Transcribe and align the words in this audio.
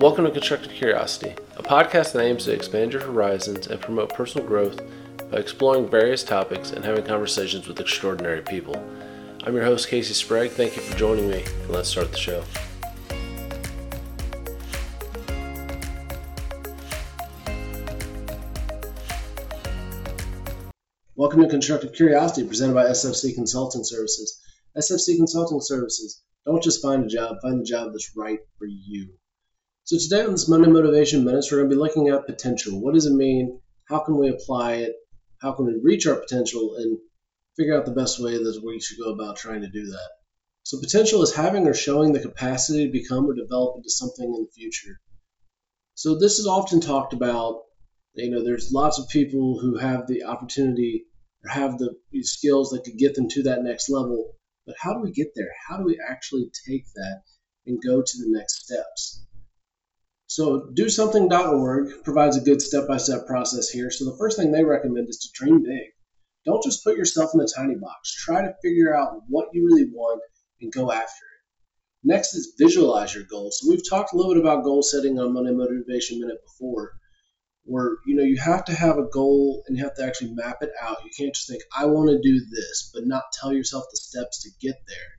Welcome 0.00 0.26
to 0.26 0.30
Constructive 0.30 0.70
Curiosity, 0.70 1.34
a 1.56 1.62
podcast 1.64 2.12
that 2.12 2.22
aims 2.22 2.44
to 2.44 2.52
expand 2.52 2.92
your 2.92 3.02
horizons 3.02 3.66
and 3.66 3.80
promote 3.80 4.14
personal 4.14 4.46
growth 4.46 4.80
by 5.28 5.38
exploring 5.38 5.88
various 5.88 6.22
topics 6.22 6.70
and 6.70 6.84
having 6.84 7.04
conversations 7.04 7.66
with 7.66 7.80
extraordinary 7.80 8.40
people. 8.42 8.76
I'm 9.42 9.56
your 9.56 9.64
host, 9.64 9.88
Casey 9.88 10.14
Sprague. 10.14 10.52
Thank 10.52 10.76
you 10.76 10.82
for 10.82 10.96
joining 10.96 11.28
me, 11.28 11.42
and 11.42 11.70
let's 11.70 11.88
start 11.88 12.12
the 12.12 12.16
show. 12.16 12.44
Welcome 21.16 21.42
to 21.42 21.48
Constructive 21.48 21.92
Curiosity, 21.92 22.46
presented 22.46 22.74
by 22.74 22.84
SFC 22.84 23.34
Consulting 23.34 23.82
Services. 23.82 24.40
SFC 24.76 25.16
Consulting 25.16 25.60
Services. 25.60 26.22
Don't 26.46 26.62
just 26.62 26.80
find 26.80 27.04
a 27.04 27.08
job, 27.08 27.38
find 27.42 27.58
the 27.60 27.64
job 27.64 27.90
that's 27.90 28.12
right 28.14 28.38
for 28.60 28.68
you. 28.68 29.08
So 29.88 29.96
today 29.96 30.22
on 30.22 30.32
this 30.32 30.50
Monday 30.50 30.68
Motivation 30.68 31.24
Minutes, 31.24 31.50
we're 31.50 31.60
going 31.60 31.70
to 31.70 31.76
be 31.76 31.80
looking 31.80 32.08
at 32.08 32.26
potential. 32.26 32.78
What 32.78 32.92
does 32.92 33.06
it 33.06 33.14
mean? 33.14 33.58
How 33.88 34.00
can 34.00 34.18
we 34.18 34.28
apply 34.28 34.74
it? 34.74 34.92
How 35.40 35.52
can 35.52 35.64
we 35.64 35.80
reach 35.82 36.06
our 36.06 36.16
potential 36.16 36.74
and 36.76 36.98
figure 37.56 37.74
out 37.74 37.86
the 37.86 37.92
best 37.92 38.22
way 38.22 38.32
that 38.32 38.62
we 38.62 38.80
should 38.80 38.98
go 38.98 39.14
about 39.14 39.38
trying 39.38 39.62
to 39.62 39.70
do 39.70 39.86
that? 39.86 40.08
So 40.64 40.78
potential 40.78 41.22
is 41.22 41.34
having 41.34 41.66
or 41.66 41.72
showing 41.72 42.12
the 42.12 42.20
capacity 42.20 42.84
to 42.84 42.92
become 42.92 43.24
or 43.24 43.32
develop 43.32 43.76
into 43.76 43.88
something 43.88 44.26
in 44.26 44.44
the 44.44 44.50
future. 44.54 45.00
So 45.94 46.18
this 46.18 46.38
is 46.38 46.46
often 46.46 46.82
talked 46.82 47.14
about. 47.14 47.62
You 48.12 48.28
know, 48.28 48.44
there's 48.44 48.70
lots 48.70 48.98
of 48.98 49.08
people 49.08 49.58
who 49.58 49.78
have 49.78 50.06
the 50.06 50.24
opportunity 50.24 51.06
or 51.42 51.50
have 51.50 51.78
the 51.78 51.94
skills 52.24 52.72
that 52.72 52.84
could 52.84 52.98
get 52.98 53.14
them 53.14 53.30
to 53.30 53.44
that 53.44 53.62
next 53.62 53.88
level. 53.88 54.34
But 54.66 54.76
how 54.78 54.92
do 54.92 55.00
we 55.00 55.12
get 55.12 55.28
there? 55.34 55.54
How 55.66 55.78
do 55.78 55.84
we 55.84 55.98
actually 56.06 56.50
take 56.68 56.84
that 56.94 57.22
and 57.66 57.82
go 57.82 58.02
to 58.02 58.18
the 58.18 58.28
next 58.28 58.66
steps? 58.66 59.24
So 60.28 60.68
DoSomething.org 60.74 62.04
provides 62.04 62.36
a 62.36 62.42
good 62.42 62.60
step-by-step 62.60 63.26
process 63.26 63.70
here. 63.70 63.90
So 63.90 64.04
the 64.04 64.16
first 64.18 64.36
thing 64.36 64.52
they 64.52 64.62
recommend 64.62 65.08
is 65.08 65.16
to 65.18 65.28
dream 65.32 65.62
big. 65.62 65.88
Don't 66.44 66.62
just 66.62 66.84
put 66.84 66.98
yourself 66.98 67.30
in 67.32 67.40
a 67.40 67.46
tiny 67.46 67.76
box. 67.76 68.14
Try 68.14 68.42
to 68.42 68.54
figure 68.62 68.94
out 68.94 69.22
what 69.28 69.48
you 69.54 69.64
really 69.64 69.86
want 69.90 70.20
and 70.60 70.70
go 70.70 70.92
after 70.92 71.04
it. 71.06 72.04
Next 72.04 72.34
is 72.34 72.54
visualize 72.58 73.14
your 73.14 73.24
goals. 73.24 73.58
So 73.58 73.70
we've 73.70 73.88
talked 73.88 74.12
a 74.12 74.16
little 74.16 74.34
bit 74.34 74.42
about 74.42 74.64
goal 74.64 74.82
setting 74.82 75.18
on 75.18 75.32
Monday 75.32 75.52
Motivation 75.52 76.20
Minute 76.20 76.38
before, 76.46 76.92
where 77.64 77.96
you 78.06 78.14
know 78.14 78.22
you 78.22 78.36
have 78.36 78.66
to 78.66 78.74
have 78.74 78.98
a 78.98 79.08
goal 79.08 79.62
and 79.66 79.76
you 79.76 79.82
have 79.82 79.94
to 79.96 80.04
actually 80.04 80.34
map 80.34 80.58
it 80.60 80.70
out. 80.80 81.04
You 81.04 81.10
can't 81.16 81.34
just 81.34 81.48
think, 81.48 81.62
I 81.76 81.86
want 81.86 82.10
to 82.10 82.20
do 82.20 82.38
this, 82.50 82.90
but 82.92 83.06
not 83.06 83.24
tell 83.32 83.52
yourself 83.52 83.84
the 83.90 83.96
steps 83.96 84.42
to 84.42 84.50
get 84.60 84.76
there. 84.86 85.17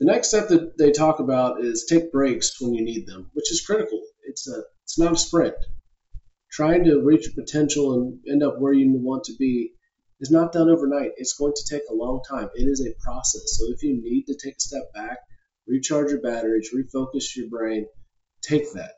The 0.00 0.06
next 0.06 0.28
step 0.28 0.48
that 0.48 0.78
they 0.78 0.92
talk 0.92 1.18
about 1.18 1.62
is 1.62 1.84
take 1.84 2.10
breaks 2.10 2.58
when 2.58 2.72
you 2.72 2.82
need 2.82 3.06
them, 3.06 3.30
which 3.34 3.52
is 3.52 3.60
critical. 3.60 4.02
It's 4.24 4.48
a 4.48 4.62
it's 4.82 4.98
not 4.98 5.12
a 5.12 5.16
sprint. 5.16 5.54
Trying 6.50 6.84
to 6.84 7.02
reach 7.02 7.26
your 7.26 7.34
potential 7.34 7.92
and 7.92 8.18
end 8.26 8.42
up 8.42 8.58
where 8.58 8.72
you 8.72 8.90
want 8.92 9.24
to 9.24 9.36
be 9.38 9.74
is 10.18 10.30
not 10.30 10.52
done 10.52 10.70
overnight. 10.70 11.12
It's 11.18 11.34
going 11.34 11.52
to 11.54 11.68
take 11.68 11.82
a 11.90 11.94
long 11.94 12.22
time. 12.28 12.48
It 12.54 12.64
is 12.64 12.80
a 12.80 12.98
process. 13.04 13.58
So 13.58 13.66
if 13.68 13.82
you 13.82 14.00
need 14.02 14.24
to 14.28 14.34
take 14.34 14.56
a 14.56 14.60
step 14.60 14.90
back, 14.94 15.18
recharge 15.68 16.10
your 16.10 16.22
batteries, 16.22 16.74
refocus 16.74 17.36
your 17.36 17.48
brain, 17.48 17.86
take 18.40 18.72
that. 18.72 18.92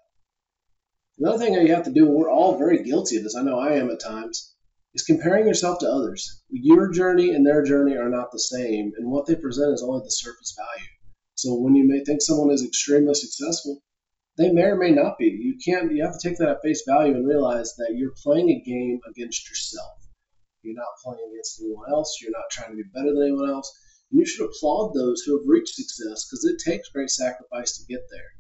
Another 1.18 1.38
thing 1.38 1.54
that 1.54 1.64
you 1.64 1.74
have 1.74 1.84
to 1.84 1.92
do, 1.92 2.06
and 2.06 2.14
we're 2.14 2.30
all 2.30 2.56
very 2.56 2.82
guilty 2.84 3.16
of 3.16 3.24
this, 3.24 3.36
I 3.36 3.42
know 3.42 3.58
I 3.58 3.72
am 3.74 3.90
at 3.90 4.00
times, 4.00 4.54
is 4.94 5.02
comparing 5.02 5.46
yourself 5.46 5.78
to 5.78 5.90
others. 5.90 6.42
Your 6.50 6.90
journey 6.90 7.34
and 7.34 7.46
their 7.46 7.64
journey 7.64 7.96
are 7.96 8.10
not 8.10 8.30
the 8.30 8.38
same, 8.38 8.92
and 8.96 9.10
what 9.10 9.26
they 9.26 9.34
present 9.34 9.72
is 9.72 9.82
only 9.82 10.02
the 10.04 10.10
surface 10.10 10.54
value. 10.56 10.88
So 11.34 11.54
when 11.54 11.74
you 11.74 11.88
may 11.88 12.04
think 12.04 12.20
someone 12.20 12.50
is 12.50 12.64
extremely 12.64 13.14
successful, 13.14 13.82
they 14.38 14.50
may 14.50 14.64
or 14.64 14.76
may 14.76 14.90
not 14.90 15.18
be. 15.18 15.26
You 15.26 15.56
can't. 15.62 15.92
You 15.92 16.04
have 16.04 16.18
to 16.18 16.28
take 16.28 16.38
that 16.38 16.48
at 16.48 16.62
face 16.62 16.82
value 16.86 17.14
and 17.14 17.26
realize 17.26 17.74
that 17.76 17.94
you're 17.96 18.14
playing 18.22 18.50
a 18.50 18.60
game 18.60 19.00
against 19.08 19.48
yourself. 19.48 19.98
You're 20.62 20.74
not 20.74 21.00
playing 21.04 21.28
against 21.32 21.60
anyone 21.60 21.90
else. 21.90 22.18
You're 22.20 22.30
not 22.30 22.50
trying 22.50 22.70
to 22.70 22.76
be 22.76 22.88
better 22.94 23.12
than 23.12 23.22
anyone 23.24 23.50
else. 23.50 23.70
And 24.10 24.20
you 24.20 24.26
should 24.26 24.46
applaud 24.46 24.94
those 24.94 25.22
who 25.22 25.38
have 25.38 25.48
reached 25.48 25.74
success 25.74 26.24
because 26.24 26.44
it 26.44 26.62
takes 26.64 26.88
great 26.90 27.10
sacrifice 27.10 27.78
to 27.78 27.86
get 27.86 28.02
there. 28.10 28.30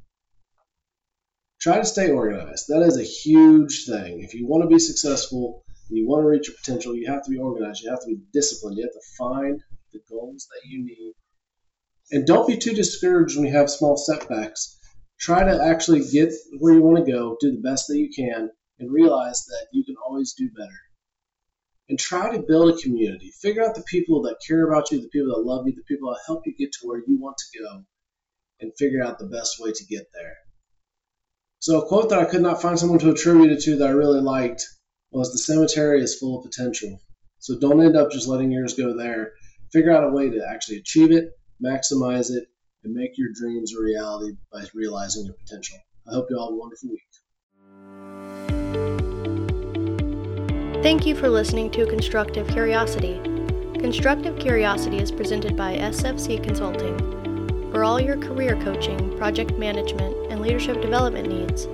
Try 1.60 1.78
to 1.78 1.84
stay 1.84 2.10
organized. 2.10 2.66
That 2.68 2.82
is 2.82 2.96
a 2.96 3.04
huge 3.04 3.86
thing. 3.86 4.20
If 4.22 4.34
you 4.34 4.46
want 4.46 4.62
to 4.62 4.68
be 4.68 4.78
successful, 4.78 5.64
you 5.88 6.06
want 6.06 6.22
to 6.22 6.28
reach 6.28 6.48
your 6.48 6.56
potential, 6.56 6.96
you 6.96 7.06
have 7.10 7.24
to 7.24 7.30
be 7.30 7.38
organized. 7.38 7.82
You 7.82 7.90
have 7.90 8.00
to 8.00 8.06
be 8.06 8.20
disciplined. 8.32 8.78
You 8.78 8.84
have 8.84 8.92
to 8.92 9.16
find 9.18 9.62
the 9.92 10.00
goals 10.08 10.48
that 10.50 10.68
you 10.68 10.84
need. 10.84 11.14
And 12.10 12.26
don't 12.26 12.46
be 12.46 12.56
too 12.56 12.74
discouraged 12.74 13.36
when 13.36 13.46
you 13.46 13.52
have 13.52 13.70
small 13.70 13.96
setbacks. 13.96 14.78
Try 15.18 15.44
to 15.44 15.64
actually 15.64 16.04
get 16.10 16.32
where 16.58 16.74
you 16.74 16.82
want 16.82 17.04
to 17.04 17.10
go, 17.10 17.36
do 17.40 17.52
the 17.52 17.60
best 17.60 17.86
that 17.88 17.98
you 17.98 18.10
can, 18.14 18.50
and 18.78 18.92
realize 18.92 19.44
that 19.46 19.66
you 19.72 19.84
can 19.84 19.96
always 20.06 20.34
do 20.34 20.50
better. 20.50 20.80
And 21.88 21.98
try 21.98 22.34
to 22.34 22.42
build 22.42 22.74
a 22.74 22.82
community. 22.82 23.30
Figure 23.40 23.64
out 23.64 23.74
the 23.74 23.84
people 23.84 24.22
that 24.22 24.40
care 24.46 24.66
about 24.66 24.90
you, 24.90 25.00
the 25.00 25.08
people 25.08 25.34
that 25.34 25.48
love 25.48 25.66
you, 25.66 25.74
the 25.74 25.82
people 25.82 26.10
that 26.10 26.20
help 26.26 26.42
you 26.46 26.54
get 26.56 26.72
to 26.72 26.86
where 26.86 27.02
you 27.06 27.20
want 27.20 27.36
to 27.38 27.58
go, 27.58 27.84
and 28.60 28.72
figure 28.78 29.02
out 29.02 29.18
the 29.18 29.26
best 29.26 29.56
way 29.60 29.72
to 29.72 29.84
get 29.84 30.06
there. 30.12 30.36
So, 31.58 31.80
a 31.80 31.86
quote 31.86 32.08
that 32.10 32.18
I 32.18 32.24
could 32.24 32.42
not 32.42 32.60
find 32.60 32.78
someone 32.78 32.98
to 33.00 33.10
attribute 33.10 33.52
it 33.52 33.60
to 33.62 33.76
that 33.76 33.88
I 33.88 33.92
really 33.92 34.20
liked 34.20 34.64
was 35.12 35.32
the 35.32 35.38
cemetery 35.38 36.02
is 36.02 36.18
full 36.18 36.38
of 36.38 36.44
potential. 36.44 37.00
So 37.38 37.58
don't 37.58 37.82
end 37.82 37.96
up 37.96 38.10
just 38.10 38.28
letting 38.28 38.50
yours 38.50 38.74
go 38.74 38.96
there. 38.96 39.32
Figure 39.72 39.92
out 39.92 40.04
a 40.04 40.10
way 40.10 40.30
to 40.30 40.46
actually 40.48 40.78
achieve 40.78 41.12
it, 41.12 41.30
maximize 41.62 42.30
it, 42.30 42.48
and 42.84 42.94
make 42.94 43.16
your 43.16 43.30
dreams 43.34 43.74
a 43.74 43.80
reality 43.80 44.36
by 44.52 44.64
realizing 44.74 45.26
your 45.26 45.34
potential. 45.34 45.78
I 46.08 46.14
hope 46.14 46.26
you 46.30 46.38
all 46.38 46.46
have 46.46 46.54
a 46.54 46.56
wonderful 46.56 46.90
week. 46.90 47.00
Thank 50.82 51.06
you 51.06 51.14
for 51.14 51.28
listening 51.28 51.70
to 51.72 51.86
Constructive 51.86 52.48
Curiosity. 52.48 53.20
Constructive 53.78 54.38
Curiosity 54.38 54.98
is 54.98 55.12
presented 55.12 55.56
by 55.56 55.76
SFC 55.76 56.42
Consulting. 56.42 56.98
For 57.70 57.84
all 57.84 58.00
your 58.00 58.16
career 58.18 58.56
coaching, 58.62 59.16
project 59.16 59.56
management, 59.58 60.30
and 60.30 60.40
leadership 60.40 60.82
development 60.82 61.28
needs, 61.28 61.66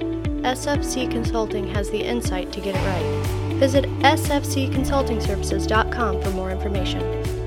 SFC 0.43 1.11
Consulting 1.11 1.67
has 1.69 1.89
the 1.91 2.03
insight 2.03 2.53
to 2.53 2.61
get 2.61 2.75
it 2.75 2.87
right. 2.87 3.03
Visit 3.57 3.85
sfcconsultingservices.com 4.01 6.23
for 6.23 6.31
more 6.31 6.51
information. 6.51 7.38